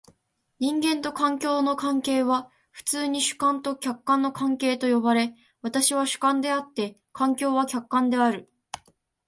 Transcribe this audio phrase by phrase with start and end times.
[0.57, 8.49] 人間と環境の関係は普通に主観と客観の関係と呼ばれ、私は主観であって、環境は客観である。